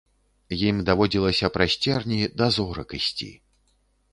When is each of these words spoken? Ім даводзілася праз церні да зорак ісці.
Ім 0.69 0.77
даводзілася 0.87 1.51
праз 1.57 1.75
церні 1.87 2.19
да 2.43 2.49
зорак 2.57 2.97
ісці. 3.01 3.31